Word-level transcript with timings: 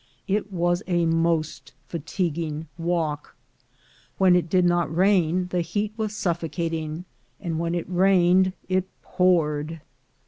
It 0.27 0.51
was 0.51 0.81
a 0.87 1.05
most 1.05 1.73
fatiguing 1.87 2.67
walk. 2.75 3.35
When 4.17 4.35
it 4.35 4.49
did 4.49 4.65
not 4.65 4.89
rain, 4.91 5.49
the 5.51 5.61
heat 5.61 5.93
was 5.95 6.15
suffocating; 6.15 7.05
and 7.39 7.59
when 7.59 7.75
it 7.75 7.85
rained, 7.87 8.53
it 8.67 8.85
poured. 9.03 9.79